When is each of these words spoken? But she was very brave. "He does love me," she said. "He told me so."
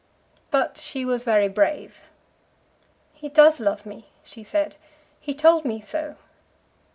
But 0.49 0.77
she 0.79 1.05
was 1.05 1.23
very 1.23 1.47
brave. 1.47 2.05
"He 3.13 3.29
does 3.29 3.59
love 3.59 3.85
me," 3.85 4.07
she 4.23 4.41
said. 4.41 4.75
"He 5.19 5.35
told 5.35 5.63
me 5.63 5.79
so." 5.79 6.15